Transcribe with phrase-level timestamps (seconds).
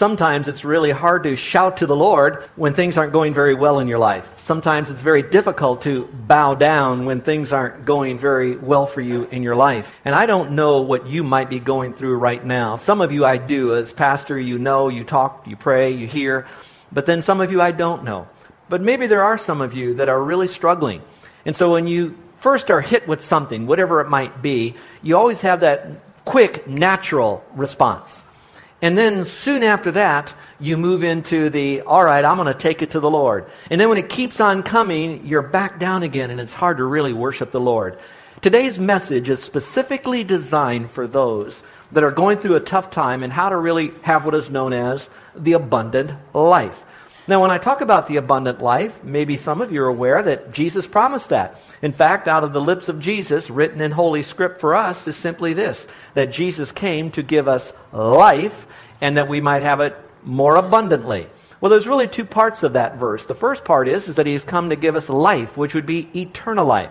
[0.00, 3.80] Sometimes it's really hard to shout to the Lord when things aren't going very well
[3.80, 4.26] in your life.
[4.38, 9.24] Sometimes it's very difficult to bow down when things aren't going very well for you
[9.24, 9.92] in your life.
[10.06, 12.76] And I don't know what you might be going through right now.
[12.76, 13.74] Some of you I do.
[13.74, 16.46] As pastor, you know, you talk, you pray, you hear.
[16.90, 18.26] But then some of you I don't know.
[18.70, 21.02] But maybe there are some of you that are really struggling.
[21.44, 25.42] And so when you first are hit with something, whatever it might be, you always
[25.42, 28.22] have that quick, natural response.
[28.82, 32.80] And then soon after that, you move into the, all right, I'm going to take
[32.80, 33.44] it to the Lord.
[33.70, 36.84] And then when it keeps on coming, you're back down again, and it's hard to
[36.84, 37.98] really worship the Lord.
[38.40, 43.30] Today's message is specifically designed for those that are going through a tough time and
[43.30, 46.82] how to really have what is known as the abundant life.
[47.30, 50.50] Now, when I talk about the abundant life, maybe some of you are aware that
[50.50, 51.60] Jesus promised that.
[51.80, 55.14] In fact, out of the lips of Jesus, written in Holy Script for us, is
[55.14, 58.66] simply this that Jesus came to give us life
[59.00, 61.28] and that we might have it more abundantly.
[61.60, 63.24] Well, there's really two parts of that verse.
[63.26, 66.08] The first part is, is that He's come to give us life, which would be
[66.20, 66.90] eternal life.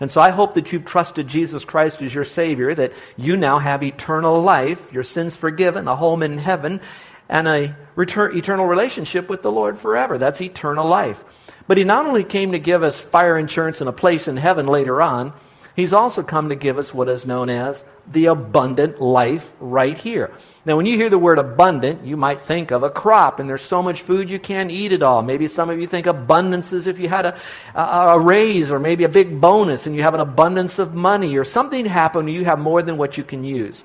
[0.00, 3.60] And so I hope that you've trusted Jesus Christ as your Savior, that you now
[3.60, 6.80] have eternal life, your sins forgiven, a home in heaven,
[7.28, 10.18] and a return, eternal relationship with the Lord forever.
[10.18, 11.22] That's eternal life.
[11.66, 14.66] But he not only came to give us fire insurance and a place in heaven
[14.66, 15.32] later on,
[15.74, 20.32] he's also come to give us what is known as the abundant life right here.
[20.64, 23.62] Now, when you hear the word abundant, you might think of a crop, and there's
[23.62, 25.22] so much food you can't eat it all.
[25.22, 27.38] Maybe some of you think abundance is if you had a,
[27.74, 31.36] a, a raise or maybe a big bonus and you have an abundance of money
[31.36, 33.82] or something happened you have more than what you can use.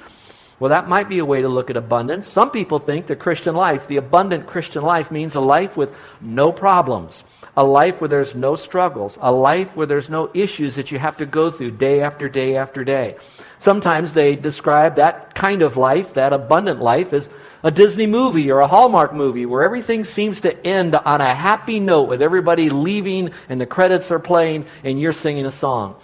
[0.62, 2.28] Well, that might be a way to look at abundance.
[2.28, 5.90] Some people think the Christian life, the abundant Christian life, means a life with
[6.22, 7.24] no problems,
[7.58, 11.18] a life where there's no struggles, a life where there's no issues that you have
[11.18, 13.16] to go through day after day after day.
[13.58, 17.28] Sometimes they describe that kind of life, that abundant life, as
[17.64, 21.80] a Disney movie or a Hallmark movie where everything seems to end on a happy
[21.80, 25.96] note with everybody leaving and the credits are playing and you're singing a song.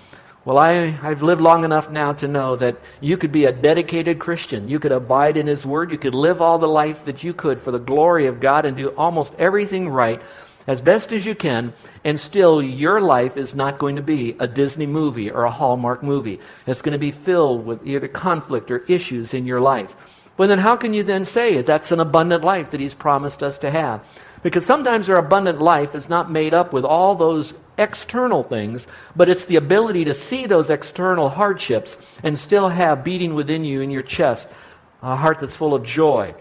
[0.47, 4.18] Well, I, I've lived long enough now to know that you could be a dedicated
[4.18, 4.69] Christian.
[4.69, 5.91] You could abide in His Word.
[5.91, 8.78] You could live all the life that you could for the glory of God and
[8.78, 10.22] do almost everything right
[10.66, 11.74] as best as you can,
[12.06, 16.02] and still your life is not going to be a Disney movie or a Hallmark
[16.02, 16.40] movie.
[16.66, 19.97] It's going to be filled with either conflict or issues in your life.
[20.38, 23.44] Well, then how can you then say that that's an abundant life that He's promised
[23.44, 24.02] us to have?
[24.44, 29.29] Because sometimes our abundant life is not made up with all those external things, but
[29.29, 33.91] it's the ability to see those external hardships and still have beating within you in
[33.91, 34.47] your chest
[35.01, 36.33] a heart that's full of joy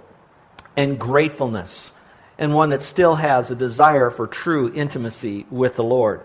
[0.77, 1.93] and gratefulness,
[2.39, 6.23] and one that still has a desire for true intimacy with the Lord.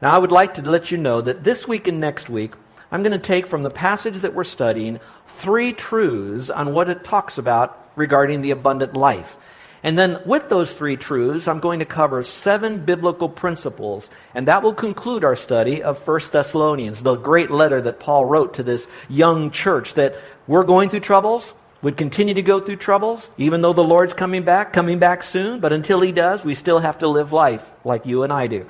[0.00, 2.54] Now, I would like to let you know that this week and next week,
[2.90, 7.04] I'm going to take from the passage that we're studying three truths on what it
[7.04, 9.36] talks about regarding the abundant life.
[9.82, 14.62] And then with those three truths, I'm going to cover seven biblical principles, and that
[14.62, 18.86] will conclude our study of 1 Thessalonians, the great letter that Paul wrote to this
[19.08, 20.14] young church that
[20.46, 24.44] we're going through troubles, would continue to go through troubles, even though the Lord's coming
[24.44, 28.06] back, coming back soon, but until he does, we still have to live life like
[28.06, 28.66] you and I do.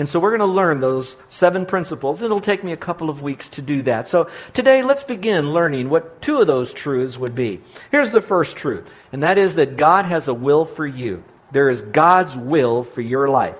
[0.00, 2.22] And so we're going to learn those seven principles.
[2.22, 4.08] It'll take me a couple of weeks to do that.
[4.08, 7.60] So today, let's begin learning what two of those truths would be.
[7.90, 11.22] Here's the first truth, and that is that God has a will for you.
[11.52, 13.56] There is God's will for your life.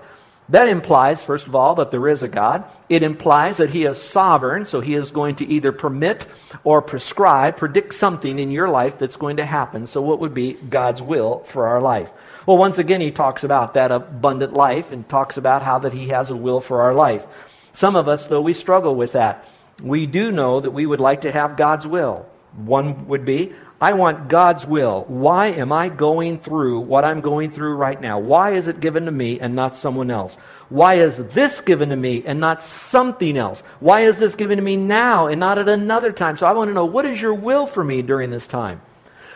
[0.51, 2.65] That implies, first of all, that there is a God.
[2.89, 6.27] It implies that He is sovereign, so He is going to either permit
[6.65, 9.87] or prescribe, predict something in your life that's going to happen.
[9.87, 12.13] So, what would be God's will for our life?
[12.47, 16.09] Well, once again, He talks about that abundant life and talks about how that He
[16.09, 17.25] has a will for our life.
[17.73, 19.47] Some of us, though, we struggle with that.
[19.81, 22.27] We do know that we would like to have God's will.
[22.57, 25.07] One would be, I want God's will.
[25.09, 28.19] Why am I going through what I'm going through right now?
[28.19, 30.37] Why is it given to me and not someone else?
[30.69, 33.63] Why is this given to me and not something else?
[33.81, 36.37] Why is this given to me now and not at another time?
[36.37, 38.83] So I want to know what is your will for me during this time?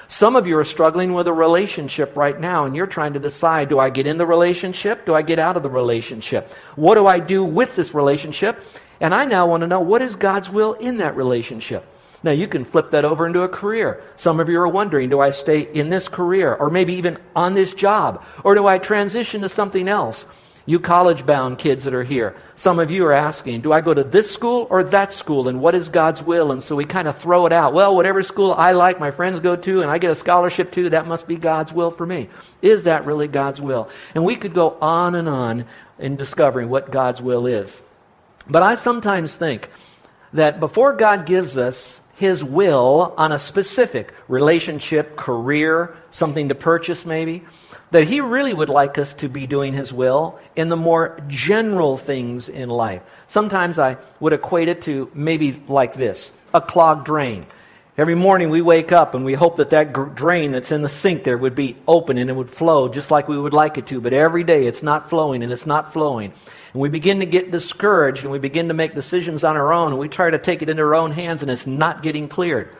[0.08, 3.70] Some of you are struggling with a relationship right now and you're trying to decide
[3.70, 5.06] do I get in the relationship?
[5.06, 6.52] Do I get out of the relationship?
[6.76, 8.60] What do I do with this relationship?
[9.00, 11.86] And I now want to know what is God's will in that relationship?
[12.24, 14.02] Now, you can flip that over into a career.
[14.16, 17.52] Some of you are wondering do I stay in this career or maybe even on
[17.52, 18.24] this job?
[18.42, 20.24] Or do I transition to something else?
[20.66, 23.92] You college bound kids that are here, some of you are asking, do I go
[23.92, 25.46] to this school or that school?
[25.48, 26.52] And what is God's will?
[26.52, 27.74] And so we kind of throw it out.
[27.74, 30.88] Well, whatever school I like, my friends go to, and I get a scholarship to,
[30.88, 32.30] that must be God's will for me.
[32.62, 33.90] Is that really God's will?
[34.14, 35.66] And we could go on and on
[35.98, 37.82] in discovering what God's will is.
[38.48, 39.68] But I sometimes think
[40.32, 47.04] that before God gives us his will on a specific relationship, career, something to purchase
[47.04, 47.44] maybe,
[47.90, 51.96] that he really would like us to be doing his will in the more general
[51.96, 53.02] things in life.
[53.28, 57.46] Sometimes I would equate it to maybe like this a clogged drain.
[57.96, 61.22] Every morning we wake up and we hope that that drain that's in the sink
[61.22, 64.00] there would be open and it would flow just like we would like it to.
[64.00, 66.32] But every day it's not flowing and it's not flowing.
[66.72, 69.92] And we begin to get discouraged and we begin to make decisions on our own
[69.92, 72.76] and we try to take it into our own hands and it's not getting cleared.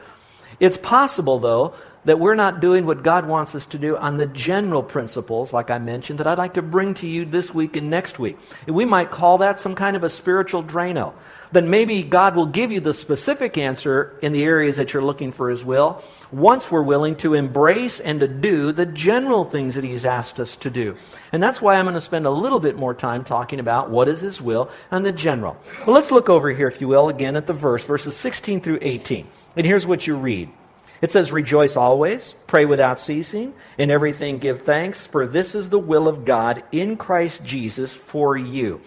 [0.59, 1.75] It's possible, though,
[2.07, 5.71] that we're not doing what God wants us to do on the general principles, like
[5.71, 8.37] I mentioned, that I'd like to bring to you this week and next week.
[8.67, 11.15] We might call that some kind of a spiritual Drano.
[11.55, 15.31] Then maybe God will give you the specific answer in the areas that you're looking
[15.31, 16.03] for His will
[16.33, 20.57] once we're willing to embrace and to do the general things that He's asked us
[20.57, 20.97] to do.
[21.31, 24.09] And that's why I'm going to spend a little bit more time talking about what
[24.09, 25.57] is His will and the general.
[25.87, 28.81] Well, let's look over here, if you will, again at the verse, verses 16 through
[28.83, 29.29] 18.
[29.57, 30.51] And here's what you read.
[31.03, 35.79] It says, Rejoice always, pray without ceasing, in everything give thanks, for this is the
[35.79, 38.81] will of God in Christ Jesus for you.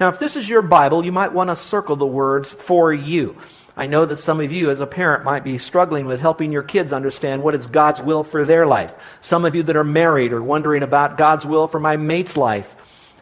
[0.00, 3.36] Now, if this is your Bible, you might want to circle the words for you.
[3.76, 6.62] I know that some of you, as a parent, might be struggling with helping your
[6.62, 8.94] kids understand what is God's will for their life.
[9.20, 12.74] Some of you that are married are wondering about God's will for my mate's life.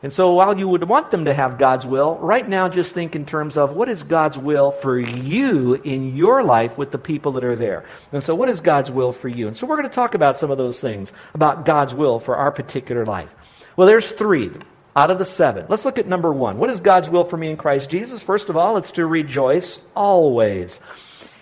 [0.05, 3.17] And so while you would want them to have God's will, right now just think
[3.17, 7.33] in terms of what is God's will for you in your life with the people
[7.33, 7.85] that are there.
[8.13, 9.49] And so what is God's will for you?
[9.49, 12.37] And so we're going to talk about some of those things about God's will for
[12.37, 13.35] our particular life.
[13.77, 14.53] Well, there's three
[14.99, 15.65] out of the seven.
[15.69, 16.59] Let's look at number one.
[16.59, 18.21] What is God's will for me in Christ Jesus?
[18.21, 20.81] First of all, it's to rejoice always.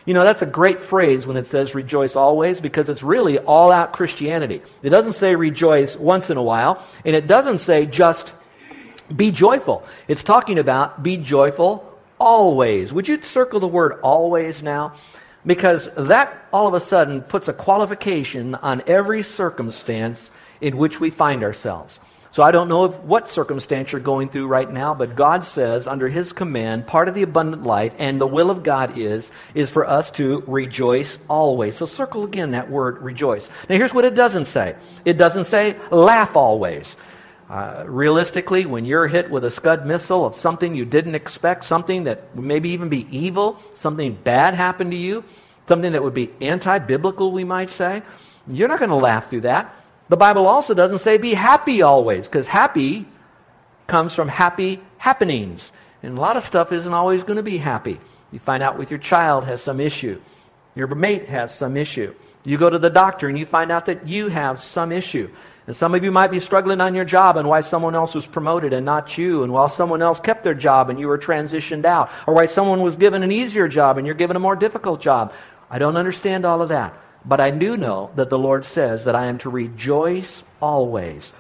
[0.04, 3.72] You know, that's a great phrase when it says rejoice always because it's really all
[3.72, 4.60] out Christianity.
[4.82, 8.34] It doesn't say rejoice once in a while, and it doesn't say just
[9.14, 9.86] be joyful.
[10.06, 12.92] It's talking about be joyful always.
[12.92, 14.96] Would you circle the word always now?
[15.46, 20.30] Because that all of a sudden puts a qualification on every circumstance
[20.60, 21.98] in which we find ourselves.
[22.36, 26.06] So I don't know what circumstance you're going through right now, but God says under
[26.06, 29.88] his command, part of the abundant life and the will of God is is for
[29.88, 31.76] us to rejoice always.
[31.76, 33.48] So circle again that word rejoice.
[33.70, 34.76] Now here's what it doesn't say.
[35.06, 36.94] It doesn't say laugh always.
[37.48, 42.04] Uh, realistically, when you're hit with a Scud missile of something you didn't expect, something
[42.04, 45.24] that maybe even be evil, something bad happened to you,
[45.68, 48.02] something that would be anti biblical, we might say,
[48.46, 49.74] you're not going to laugh through that.
[50.08, 53.06] The Bible also doesn't say be happy always, because happy
[53.86, 55.72] comes from happy happenings.
[56.02, 58.00] And a lot of stuff isn't always going to be happy.
[58.30, 60.20] You find out with your child has some issue,
[60.74, 62.14] your mate has some issue.
[62.44, 65.28] You go to the doctor and you find out that you have some issue.
[65.66, 68.24] And some of you might be struggling on your job and why someone else was
[68.24, 71.84] promoted and not you, and while someone else kept their job and you were transitioned
[71.84, 75.00] out, or why someone was given an easier job and you're given a more difficult
[75.00, 75.32] job.
[75.68, 76.94] I don't understand all of that.
[77.26, 81.32] But I do know that the Lord says that I am to rejoice always.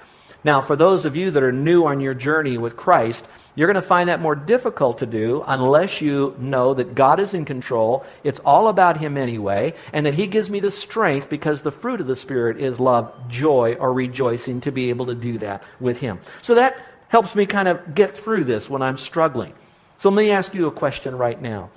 [0.42, 3.24] Now, for those of you that are new on your journey with Christ,
[3.56, 7.34] you're going to find that more difficult to do unless you know that God is
[7.34, 8.04] in control.
[8.22, 12.00] It's all about Him anyway, and that He gives me the strength because the fruit
[12.00, 15.98] of the Spirit is love, joy, or rejoicing to be able to do that with
[15.98, 16.20] Him.
[16.42, 16.76] So that
[17.08, 19.54] helps me kind of get through this when I'm struggling.
[19.98, 21.70] So let me ask you a question right now.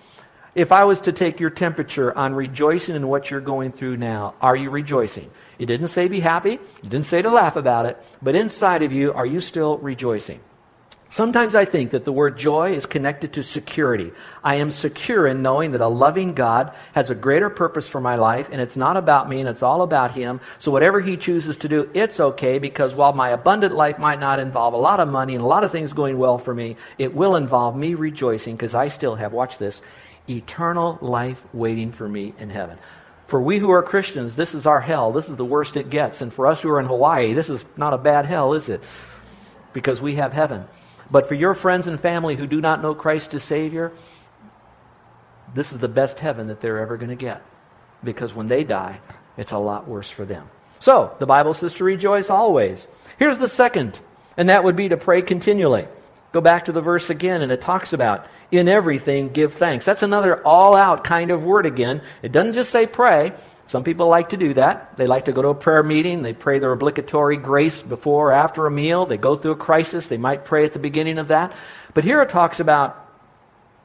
[0.56, 4.34] If I was to take your temperature on rejoicing in what you're going through now,
[4.42, 5.30] are you rejoicing?
[5.60, 8.92] It didn't say be happy, it didn't say to laugh about it, but inside of
[8.92, 10.40] you, are you still rejoicing?
[11.12, 14.12] Sometimes I think that the word joy is connected to security.
[14.44, 18.16] I am secure in knowing that a loving God has a greater purpose for my
[18.16, 20.40] life, and it's not about me, and it's all about Him.
[20.60, 24.40] So whatever He chooses to do, it's okay, because while my abundant life might not
[24.40, 27.16] involve a lot of money and a lot of things going well for me, it
[27.16, 29.82] will involve me rejoicing, because I still have, watch this,
[30.30, 32.78] eternal life waiting for me in heaven.
[33.28, 35.12] For we who are Christians, this is our hell.
[35.12, 36.22] This is the worst it gets.
[36.22, 38.84] And for us who are in Hawaii, this is not a bad hell, is it?
[39.72, 40.66] Because we have heaven.
[41.12, 43.92] But for your friends and family who do not know Christ as Savior,
[45.54, 47.44] this is the best heaven that they're ever going to get.
[48.04, 49.00] Because when they die,
[49.38, 50.50] it's a lot worse for them.
[50.80, 52.88] So, the Bible says to rejoice always.
[53.18, 54.00] Here's the second,
[54.38, 55.88] and that would be to pray continually.
[56.32, 59.86] Go back to the verse again, and it talks about in everything give thanks.
[59.86, 62.02] That's another all out kind of word again.
[62.22, 63.34] It doesn't just say pray.
[63.68, 64.98] Some people like to do that.
[64.98, 68.34] They like to go to a prayer meeting, they pray their obligatory grace before or
[68.34, 71.28] after a meal, they go through a crisis, they might pray at the beginning of
[71.28, 71.54] that.
[71.94, 73.08] But here it talks about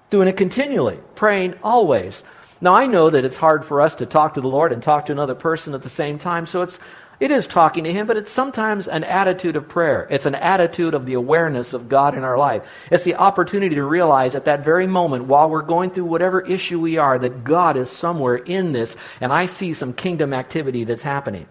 [0.08, 2.22] doing it continually, praying always.
[2.62, 5.06] Now, I know that it's hard for us to talk to the Lord and talk
[5.06, 6.78] to another person at the same time, so it's,
[7.24, 10.06] it is talking to Him, but it's sometimes an attitude of prayer.
[10.10, 12.62] It's an attitude of the awareness of God in our life.
[12.90, 16.78] It's the opportunity to realize at that very moment, while we're going through whatever issue
[16.78, 21.02] we are, that God is somewhere in this, and I see some kingdom activity that's
[21.02, 21.46] happening.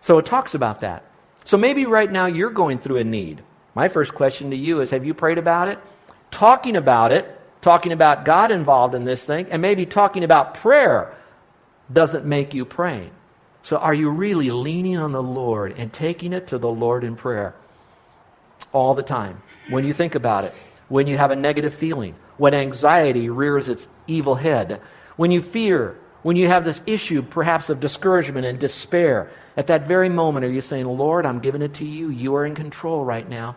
[0.00, 1.04] So it talks about that.
[1.44, 3.42] So maybe right now you're going through a need.
[3.74, 5.78] My first question to you is Have you prayed about it?
[6.30, 11.16] Talking about it talking about God involved in this thing, and maybe talking about prayer
[11.90, 13.10] doesn't make you praying.
[13.64, 17.16] So, are you really leaning on the Lord and taking it to the Lord in
[17.16, 17.54] prayer
[18.72, 19.42] all the time?
[19.70, 20.54] When you think about it,
[20.88, 24.82] when you have a negative feeling, when anxiety rears its evil head,
[25.16, 29.88] when you fear, when you have this issue perhaps of discouragement and despair, at that
[29.88, 32.10] very moment, are you saying, Lord, I'm giving it to you.
[32.10, 33.56] You are in control right now.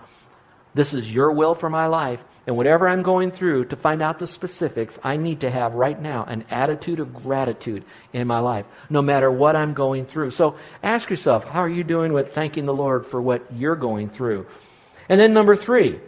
[0.73, 2.23] This is your will for my life.
[2.47, 6.01] And whatever I'm going through to find out the specifics, I need to have right
[6.01, 10.31] now an attitude of gratitude in my life, no matter what I'm going through.
[10.31, 14.09] So ask yourself, how are you doing with thanking the Lord for what you're going
[14.09, 14.47] through?
[15.09, 15.99] And then number three,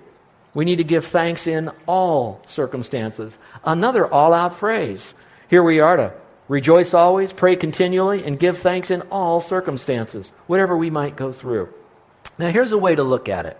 [0.53, 3.37] we need to give thanks in all circumstances.
[3.65, 5.13] Another all out phrase.
[5.49, 6.13] Here we are to
[6.47, 11.67] rejoice always, pray continually, and give thanks in all circumstances, whatever we might go through.
[12.37, 13.57] Now, here's a way to look at it.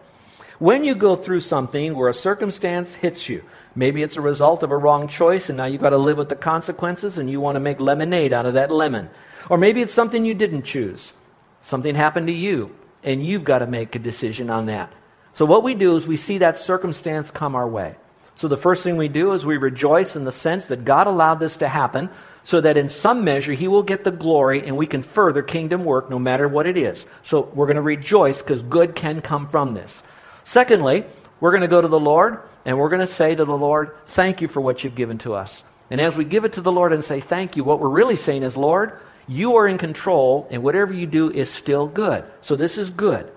[0.59, 3.43] When you go through something where a circumstance hits you,
[3.75, 6.27] maybe it's a result of a wrong choice and now you've got to live with
[6.27, 9.09] the consequences and you want to make lemonade out of that lemon.
[9.49, 11.13] Or maybe it's something you didn't choose.
[11.61, 12.75] Something happened to you
[13.05, 14.91] and you've got to make a decision on that.
[15.31, 17.95] So what we do is we see that circumstance come our way.
[18.35, 21.39] So the first thing we do is we rejoice in the sense that God allowed
[21.39, 22.09] this to happen
[22.43, 25.85] so that in some measure he will get the glory and we can further kingdom
[25.85, 27.05] work no matter what it is.
[27.23, 30.03] So we're going to rejoice because good can come from this.
[30.49, 31.05] Secondly,
[31.39, 33.95] we're going to go to the Lord and we're going to say to the Lord,
[34.07, 35.61] Thank you for what you've given to us.
[35.91, 38.15] And as we give it to the Lord and say thank you, what we're really
[38.15, 38.93] saying is, Lord,
[39.27, 42.23] you are in control and whatever you do is still good.
[42.41, 43.31] So this is good.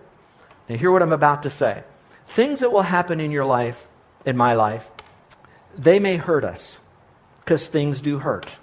[0.70, 1.84] Now, hear what I'm about to say.
[2.28, 3.86] Things that will happen in your life,
[4.24, 4.90] in my life,
[5.76, 6.78] they may hurt us
[7.40, 8.56] because things do hurt.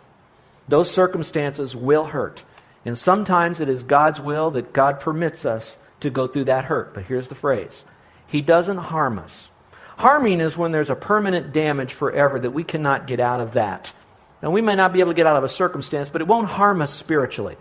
[0.68, 2.44] Those circumstances will hurt.
[2.84, 6.96] And sometimes it is God's will that God permits us to go through that hurt.
[6.96, 7.84] But here's the phrase
[8.30, 9.50] he doesn't harm us.
[9.98, 13.92] Harming is when there's a permanent damage forever that we cannot get out of that.
[14.42, 16.48] Now, we may not be able to get out of a circumstance, but it won't
[16.48, 17.58] harm us spiritually.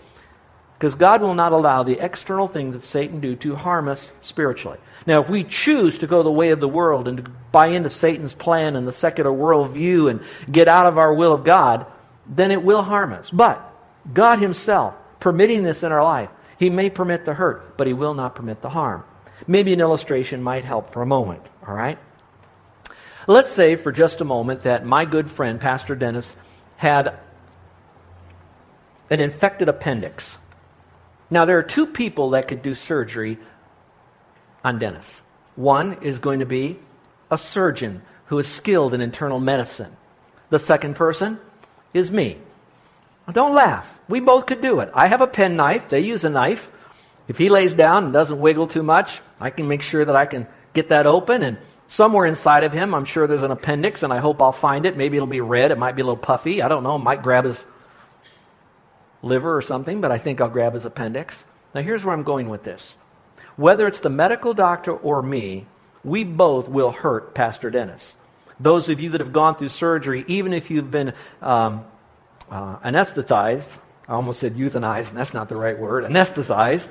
[0.79, 4.79] Because God will not allow the external things that Satan do to harm us spiritually.
[5.07, 7.91] Now, if we choose to go the way of the world and to buy into
[7.91, 10.21] Satan's plan and the secular worldview and
[10.53, 11.87] get out of our will of God,
[12.29, 13.31] then it will harm us.
[13.31, 13.61] But
[14.13, 18.15] God Himself, permitting this in our life, He may permit the hurt, but He will
[18.15, 19.03] not permit the harm.
[19.47, 21.99] Maybe an illustration might help for a moment, all right?
[23.27, 26.35] Let's say for just a moment that my good friend, Pastor Dennis,
[26.77, 27.19] had
[29.11, 30.39] an infected appendix.
[31.31, 33.39] Now, there are two people that could do surgery
[34.65, 35.21] on Dennis.
[35.57, 36.79] One is going to be
[37.31, 39.95] a surgeon who is skilled in internal medicine.
[40.51, 41.39] The second person
[41.93, 42.39] is me.
[43.33, 43.99] Don't laugh.
[44.09, 44.91] We both could do it.
[44.95, 45.91] I have a penknife.
[45.91, 46.71] They use a knife.
[47.29, 50.27] If he lays down and doesn't wiggle too much, I can make sure that I
[50.27, 51.43] can get that open.
[51.43, 54.87] And somewhere inside of him, I'm sure there's an appendix, and I hope I'll find
[54.87, 54.97] it.
[54.97, 55.71] Maybe it'll be red.
[55.71, 56.63] It might be a little puffy.
[56.63, 56.95] I don't know.
[56.95, 57.63] I might grab his
[59.23, 61.45] liver or something, but I think I'll grab his appendix.
[61.75, 62.97] Now, here's where I'm going with this.
[63.57, 65.67] Whether it's the medical doctor or me,
[66.05, 68.17] we both will hurt Pastor Dennis.
[68.61, 71.85] Those of you that have gone through surgery, even if you've been um,
[72.51, 73.69] uh, anesthetized,
[74.09, 76.89] I almost said euthanize, and that's not the right word, anesthetized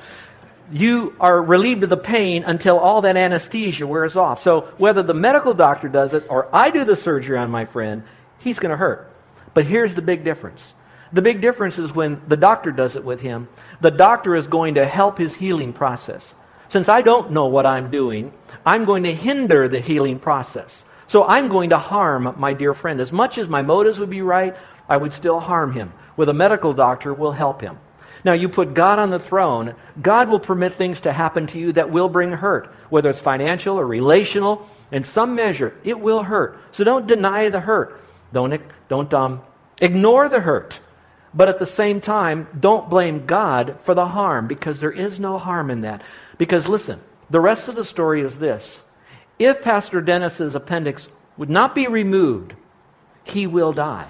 [0.72, 4.42] you are relieved of the pain until all that anesthesia wears off.
[4.42, 8.04] So whether the medical doctor does it or I do the surgery on my friend,
[8.40, 9.12] he's going to hurt.
[9.54, 10.74] But here's the big difference.
[11.14, 13.48] The big difference is when the doctor does it with him,
[13.80, 16.36] the doctor is going to help his healing process.
[16.70, 18.34] Since I don't know what I'm doing,
[18.66, 20.84] I'm going to hinder the healing process.
[21.08, 23.00] So I'm going to harm my dear friend.
[23.00, 24.58] As much as my motives would be right,
[24.90, 25.94] I would still harm him.
[26.16, 27.78] With a medical doctor, will help him.
[28.24, 31.72] Now, you put God on the throne, God will permit things to happen to you
[31.74, 34.68] that will bring hurt, whether it's financial or relational.
[34.92, 36.60] In some measure, it will hurt.
[36.72, 38.02] So don't deny the hurt.
[38.34, 39.42] Don't, don't um,
[39.80, 40.80] ignore the hurt.
[41.34, 45.38] But at the same time, don't blame God for the harm because there is no
[45.38, 46.02] harm in that.
[46.38, 48.82] Because listen, the rest of the story is this.
[49.38, 52.56] If Pastor Dennis's appendix would not be removed,
[53.24, 54.08] he will die.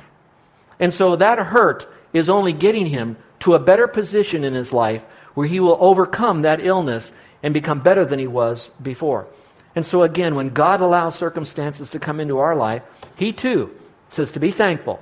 [0.80, 5.06] And so that hurt is only getting him to a better position in his life
[5.34, 7.12] where he will overcome that illness
[7.44, 9.28] and become better than he was before.
[9.76, 12.82] And so, again, when God allows circumstances to come into our life,
[13.16, 13.70] he too
[14.10, 15.00] says to be thankful,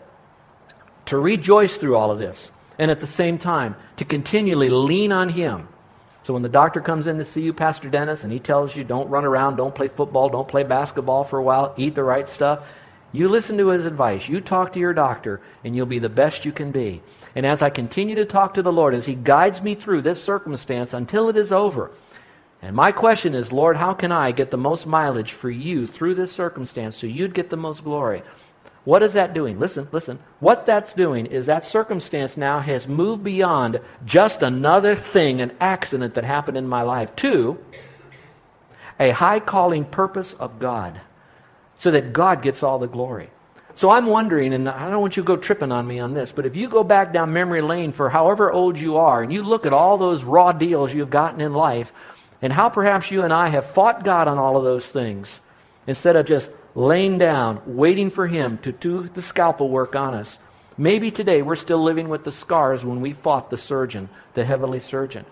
[1.06, 5.30] to rejoice through all of this, and at the same time, to continually lean on
[5.30, 5.70] him.
[6.26, 8.84] So when the doctor comes in to see you, Pastor Dennis, and he tells you
[8.84, 12.28] don't run around, don't play football, don't play basketball for a while, eat the right
[12.28, 12.68] stuff,
[13.16, 14.28] you listen to his advice.
[14.28, 17.02] You talk to your doctor, and you'll be the best you can be.
[17.36, 20.24] And as I continue to talk to the Lord, as he guides me through this
[20.24, 21.92] circumstance until it is over,
[22.62, 26.16] and my question is, Lord, how can I get the most mileage for you through
[26.16, 28.24] this circumstance so you'd get the most glory?
[28.86, 29.60] What is that doing?
[29.60, 30.20] Listen, listen.
[30.40, 36.14] What that's doing is that circumstance now has moved beyond just another thing, an accident
[36.14, 37.60] that happened in my life, to
[39.00, 41.02] a high calling purpose of God
[41.78, 43.30] so that God gets all the glory.
[43.76, 46.32] So I'm wondering, and I don't want you to go tripping on me on this,
[46.32, 49.44] but if you go back down memory lane for however old you are and you
[49.44, 51.92] look at all those raw deals you've gotten in life
[52.42, 55.42] and how perhaps you and I have fought God on all of those things
[55.88, 60.38] instead of just laying down, waiting for Him to do the scalpel work on us.
[60.78, 64.80] Maybe today we're still living with the scars when we fought the surgeon, the heavenly
[64.80, 65.26] surgeon.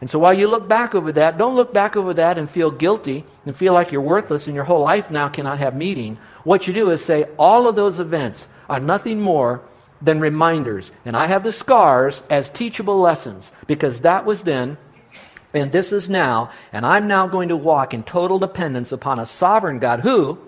[0.00, 2.70] And so while you look back over that, don't look back over that and feel
[2.70, 6.18] guilty and feel like you're worthless and your whole life now cannot have meaning.
[6.44, 9.62] What you do is say, all of those events are nothing more
[10.02, 10.90] than reminders.
[11.04, 14.76] And I have the scars as teachable lessons because that was then
[15.54, 16.50] and this is now.
[16.72, 20.38] And I'm now going to walk in total dependence upon a sovereign God who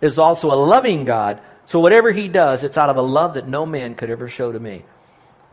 [0.00, 1.40] is also a loving God.
[1.66, 4.52] So whatever he does, it's out of a love that no man could ever show
[4.52, 4.84] to me.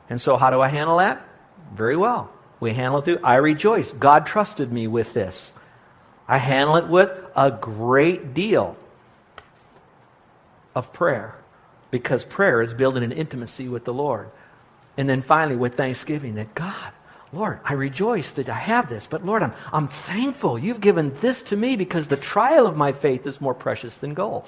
[0.09, 1.25] And so how do I handle that?
[1.73, 2.31] Very well.
[2.63, 3.91] We handle it through I rejoice.
[3.91, 5.51] God trusted me with this.
[6.29, 8.77] I handle it with a great deal
[10.73, 11.35] of prayer
[11.91, 14.29] because prayer is building an intimacy with the Lord.
[14.95, 16.93] And then finally, with thanksgiving, that God,
[17.33, 21.41] Lord, I rejoice that I have this, but Lord, I'm, I'm thankful you've given this
[21.43, 24.47] to me because the trial of my faith is more precious than gold.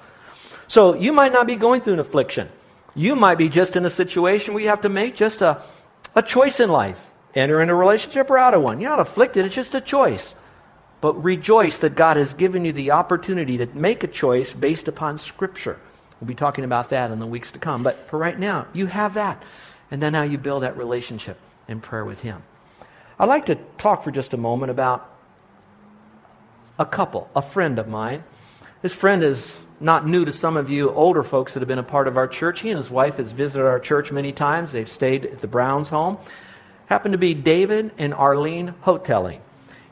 [0.69, 2.48] So you might not be going through an affliction.
[2.95, 5.62] You might be just in a situation where you have to make just a,
[6.15, 8.80] a choice in life enter into a relationship or out of one.
[8.80, 10.34] You're not afflicted, it's just a choice.
[11.02, 15.17] But rejoice that God has given you the opportunity to make a choice based upon
[15.17, 15.80] Scripture.
[16.19, 17.84] We'll be talking about that in the weeks to come.
[17.84, 19.43] But for right now, you have that.
[19.91, 22.41] And then how you build that relationship in prayer with Him.
[23.19, 25.10] I'd like to talk for just a moment about
[26.80, 28.24] a couple, a friend of mine.
[28.82, 31.84] This friend is not new to some of you older folks that have been a
[31.84, 32.62] part of our church.
[32.62, 34.71] He and his wife has visited our church many times.
[34.71, 36.17] They've stayed at the Browns home.
[36.88, 39.39] Happened to be David and Arlene Hoteling.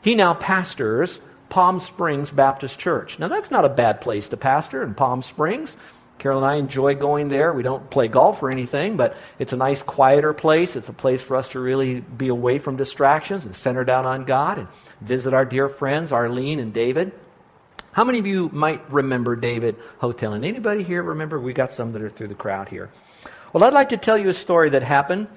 [0.00, 3.18] He now pastors Palm Springs Baptist Church.
[3.18, 5.76] Now, that's not a bad place to pastor in Palm Springs.
[6.18, 7.52] Carol and I enjoy going there.
[7.52, 10.76] We don't play golf or anything, but it's a nice, quieter place.
[10.76, 14.24] It's a place for us to really be away from distractions and center down on
[14.24, 14.68] God and
[15.00, 17.12] visit our dear friends, Arlene and David.
[17.92, 20.46] How many of you might remember David Hoteling?
[20.46, 21.38] Anybody here remember?
[21.38, 22.90] We got some that are through the crowd here.
[23.52, 25.28] Well, I'd like to tell you a story that happened.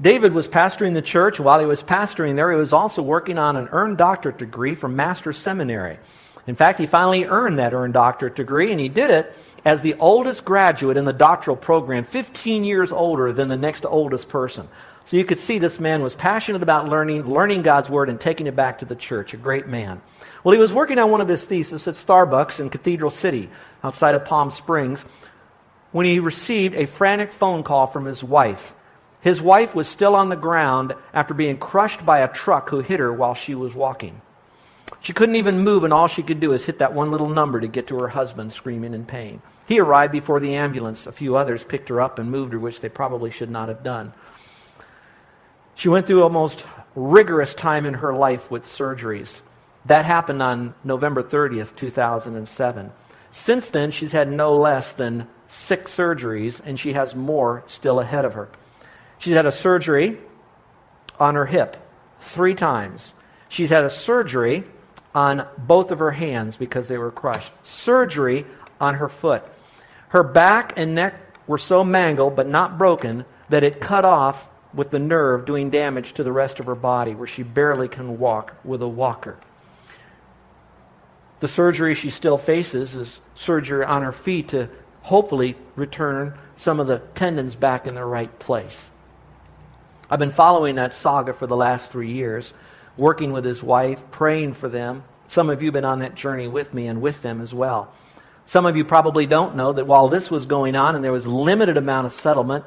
[0.00, 1.40] David was pastoring the church.
[1.40, 4.96] While he was pastoring there, he was also working on an earned doctorate degree from
[4.96, 5.98] Master's Seminary.
[6.46, 9.94] In fact, he finally earned that earned doctorate degree, and he did it as the
[9.94, 14.68] oldest graduate in the doctoral program, 15 years older than the next oldest person.
[15.06, 18.46] So you could see this man was passionate about learning, learning God's word, and taking
[18.46, 19.34] it back to the church.
[19.34, 20.02] A great man.
[20.44, 23.48] Well, he was working on one of his theses at Starbucks in Cathedral City,
[23.82, 25.04] outside of Palm Springs,
[25.90, 28.74] when he received a frantic phone call from his wife.
[29.26, 33.00] His wife was still on the ground after being crushed by a truck who hit
[33.00, 34.22] her while she was walking.
[35.00, 37.60] She couldn't even move, and all she could do is hit that one little number
[37.60, 39.42] to get to her husband, screaming in pain.
[39.66, 41.08] He arrived before the ambulance.
[41.08, 43.82] A few others picked her up and moved her, which they probably should not have
[43.82, 44.12] done.
[45.74, 49.40] She went through a most rigorous time in her life with surgeries.
[49.86, 52.92] That happened on November 30th, 2007.
[53.32, 58.24] Since then, she's had no less than six surgeries, and she has more still ahead
[58.24, 58.50] of her.
[59.18, 60.18] She's had a surgery
[61.18, 61.76] on her hip
[62.20, 63.12] three times.
[63.48, 64.64] She's had a surgery
[65.14, 67.52] on both of her hands because they were crushed.
[67.62, 68.44] Surgery
[68.80, 69.42] on her foot.
[70.08, 71.14] Her back and neck
[71.46, 76.12] were so mangled but not broken that it cut off with the nerve, doing damage
[76.14, 79.38] to the rest of her body, where she barely can walk with a walker.
[81.40, 84.68] The surgery she still faces is surgery on her feet to
[85.02, 88.90] hopefully return some of the tendons back in their right place.
[90.08, 92.52] I've been following that saga for the last three years,
[92.96, 95.02] working with his wife, praying for them.
[95.28, 97.92] Some of you have been on that journey with me and with them as well.
[98.46, 101.26] Some of you probably don't know that while this was going on and there was
[101.26, 102.64] limited amount of settlement,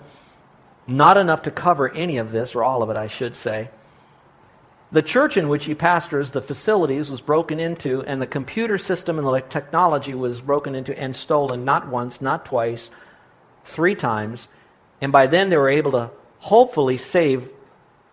[0.89, 3.69] Not enough to cover any of this, or all of it, I should say.
[4.91, 9.19] The church in which he pastors, the facilities was broken into, and the computer system
[9.19, 12.89] and the technology was broken into and stolen not once, not twice,
[13.65, 14.47] three times.
[14.99, 17.51] And by then they were able to hopefully save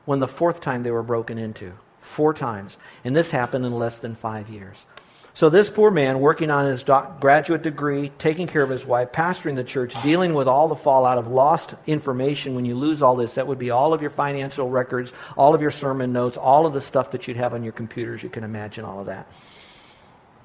[0.04, 1.72] when the fourth time they were broken into.
[2.00, 2.76] Four times.
[3.04, 4.86] And this happened in less than five years.
[5.34, 9.12] So, this poor man, working on his doc- graduate degree, taking care of his wife,
[9.12, 13.16] pastoring the church, dealing with all the fallout of lost information when you lose all
[13.16, 16.64] this, that would be all of your financial records, all of your sermon notes, all
[16.64, 18.22] of the stuff that you'd have on your computers.
[18.22, 19.30] You can imagine all of that.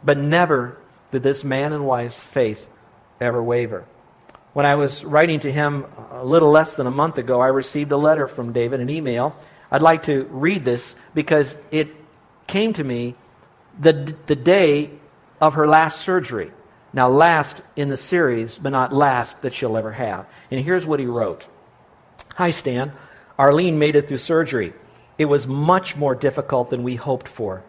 [0.04, 0.78] But never
[1.12, 2.67] did this man and wife's faith
[3.22, 3.86] ever waver.
[4.54, 7.92] When I was writing to him a little less than a month ago, I received
[7.92, 9.36] a letter from David, an email.
[9.72, 11.96] I'd like to read this because it
[12.48, 13.16] came to me
[13.80, 14.92] the, the day
[15.40, 16.52] of her last surgery.
[16.94, 20.26] Now, last in the series, but not last that she'll ever have.
[20.50, 21.48] And here's what he wrote
[22.36, 22.92] Hi, Stan.
[23.40, 24.74] Arlene made it through surgery.
[25.18, 27.64] It was much more difficult than we hoped for.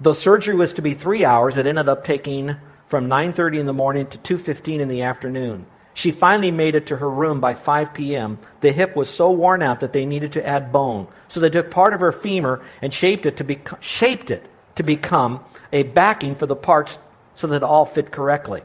[0.00, 3.72] Though surgery was to be three hours, it ended up taking from 9.30 in the
[3.72, 5.66] morning to 2.15 in the afternoon.
[5.94, 8.38] She finally made it to her room by 5 p.m.
[8.60, 11.06] The hip was so worn out that they needed to add bone.
[11.28, 14.82] So they took part of her femur and shaped it to, be, shaped it to
[14.82, 16.98] become a backing for the parts
[17.34, 18.62] so that it all fit correctly.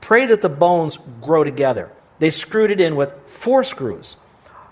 [0.00, 1.92] Pray that the bones grow together.
[2.18, 4.16] They screwed it in with four screws.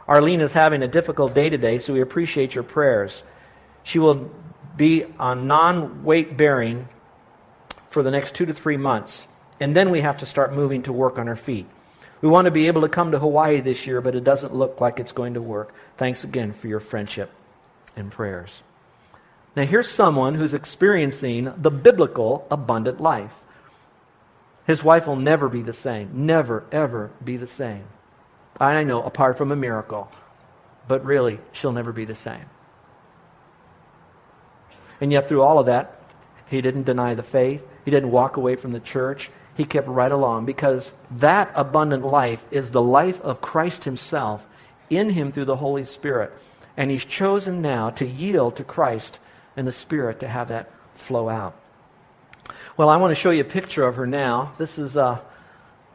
[0.09, 3.23] Arlene is having a difficult day today, so we appreciate your prayers.
[3.83, 4.31] She will
[4.77, 6.89] be on non weight bearing
[7.91, 9.29] for the next two to three months,
[9.61, 11.67] and then we have to start moving to work on her feet.
[12.21, 14.81] We want to be able to come to Hawaii this year, but it doesn't look
[14.81, 15.75] like it's going to work.
[15.97, 17.31] Thanks again for your friendship
[17.97, 18.63] and prayers.
[19.57, 23.35] Now, here's someone who's experiencing the biblical abundant life.
[24.67, 26.27] His wife will never be the same.
[26.27, 27.85] Never, ever be the same.
[28.61, 30.13] I know, apart from a miracle.
[30.87, 32.45] But really, she'll never be the same.
[35.01, 36.01] And yet, through all of that,
[36.47, 37.67] he didn't deny the faith.
[37.85, 39.31] He didn't walk away from the church.
[39.61, 44.49] He kept right along because that abundant life is the life of Christ Himself
[44.89, 46.33] in Him through the Holy Spirit.
[46.79, 49.19] And He's chosen now to yield to Christ
[49.59, 51.61] and the Spirit to have that flow out.
[52.79, 54.55] Well, I want to show you a picture of her now.
[54.57, 55.19] This is uh,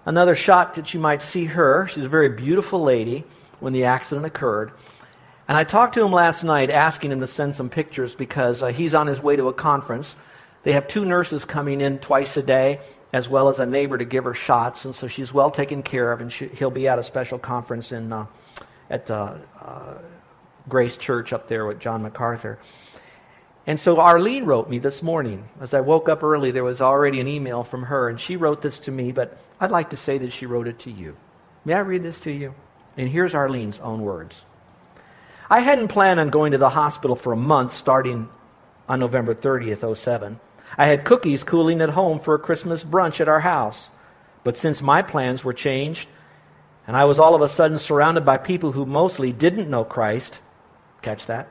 [0.06, 1.88] another shot that you might see her.
[1.88, 3.24] She's a very beautiful lady
[3.62, 4.74] when the accident occurred.
[5.48, 8.68] And I talked to him last night asking him to send some pictures because uh,
[8.68, 10.16] he's on his way to a conference.
[10.62, 12.80] They have two nurses coming in twice a day,
[13.16, 14.84] as well as a neighbor to give her shots.
[14.84, 17.94] And so she's well taken care of, and she, he'll be at a special conference
[17.94, 18.26] in, uh,
[18.90, 19.36] at uh,
[20.68, 22.60] Grace Church up there with John MacArthur.
[23.66, 25.48] And so Arlene wrote me this morning.
[25.62, 28.62] As I woke up early, there was already an email from her, and she wrote
[28.62, 31.16] this to me, but I'd like to say that she wrote it to you.
[31.64, 32.54] May I read this to you?
[32.98, 34.42] And here's Arlene's own words.
[35.50, 38.28] I hadn't planned on going to the hospital for a month starting
[38.90, 40.38] on November 30th, 07.
[40.78, 43.90] I had cookies cooling at home for a Christmas brunch at our house.
[44.44, 46.08] But since my plans were changed,
[46.88, 50.40] and I was all of a sudden surrounded by people who mostly didn't know Christ,
[51.02, 51.48] catch that?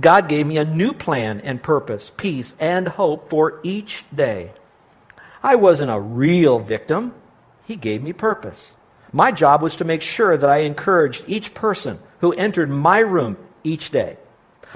[0.00, 4.52] God gave me a new plan and purpose, peace, and hope for each day.
[5.42, 7.14] I wasn't a real victim.
[7.64, 8.72] He gave me purpose.
[9.12, 13.36] My job was to make sure that I encouraged each person who entered my room
[13.62, 14.16] each day.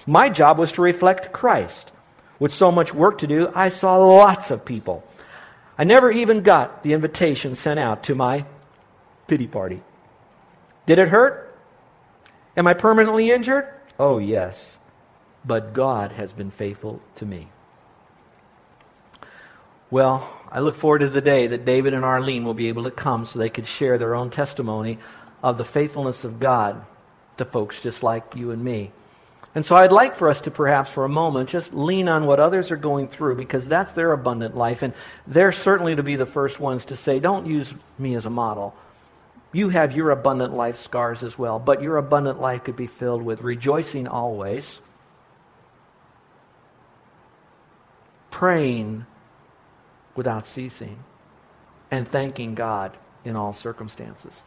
[0.06, 1.90] My job was to reflect Christ.
[2.38, 5.05] With so much work to do, I saw lots of people.
[5.77, 8.44] I never even got the invitation sent out to my
[9.27, 9.83] pity party.
[10.87, 11.57] Did it hurt?
[12.57, 13.68] Am I permanently injured?
[13.98, 14.79] Oh, yes
[15.48, 17.48] but God has been faithful to me.
[19.90, 22.90] Well, I look forward to the day that David and Arlene will be able to
[22.90, 24.98] come so they could share their own testimony
[25.42, 26.85] of the faithfulness of God
[27.38, 28.92] to folks just like you and me.
[29.59, 32.38] And so I'd like for us to perhaps for a moment just lean on what
[32.38, 34.83] others are going through because that's their abundant life.
[34.83, 34.94] And
[35.27, 38.73] they're certainly to be the first ones to say, don't use me as a model.
[39.53, 43.25] You have your abundant life scars as well, but your abundant life could be filled
[43.25, 44.81] with rejoicing always,
[48.31, 49.07] praying
[50.14, 51.03] without ceasing,
[51.90, 54.40] and thanking God in all circumstances.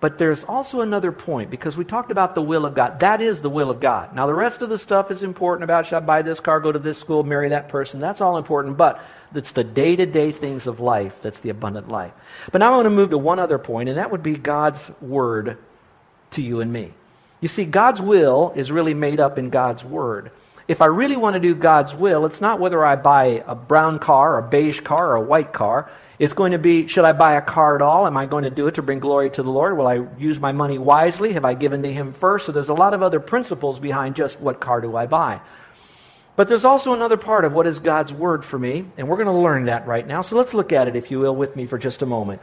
[0.00, 3.00] But there's also another point because we talked about the will of God.
[3.00, 4.14] That is the will of God.
[4.14, 6.70] Now, the rest of the stuff is important about should I buy this car, go
[6.70, 8.00] to this school, marry that person.
[8.00, 8.76] That's all important.
[8.76, 9.02] But
[9.34, 12.12] it's the day to day things of life that's the abundant life.
[12.52, 14.90] But now I want to move to one other point, and that would be God's
[15.00, 15.58] word
[16.32, 16.92] to you and me.
[17.40, 20.30] You see, God's will is really made up in God's word
[20.68, 23.98] if I really want to do God's will, it's not whether I buy a brown
[23.98, 25.88] car, a beige car, or a white car.
[26.18, 28.06] It's going to be should I buy a car at all?
[28.06, 29.76] Am I going to do it to bring glory to the Lord?
[29.76, 31.32] Will I use my money wisely?
[31.34, 32.46] Have I given to Him first?
[32.46, 35.40] So there's a lot of other principles behind just what car do I buy.
[36.36, 39.26] But there's also another part of what is God's Word for me, and we're going
[39.26, 40.20] to learn that right now.
[40.20, 42.42] So let's look at it, if you will, with me for just a moment.